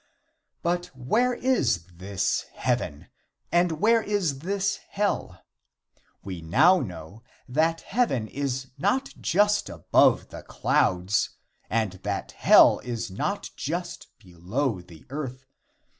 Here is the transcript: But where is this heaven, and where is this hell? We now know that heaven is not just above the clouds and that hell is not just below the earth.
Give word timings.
But 0.63 0.87
where 0.97 1.35
is 1.35 1.83
this 1.93 2.47
heaven, 2.53 3.09
and 3.51 3.73
where 3.73 4.01
is 4.01 4.39
this 4.39 4.77
hell? 4.89 5.43
We 6.23 6.41
now 6.41 6.79
know 6.79 7.21
that 7.47 7.81
heaven 7.81 8.27
is 8.27 8.71
not 8.79 9.13
just 9.21 9.69
above 9.69 10.29
the 10.29 10.41
clouds 10.41 11.37
and 11.69 11.99
that 12.01 12.31
hell 12.31 12.79
is 12.79 13.11
not 13.11 13.51
just 13.55 14.07
below 14.17 14.81
the 14.81 15.05
earth. 15.11 15.45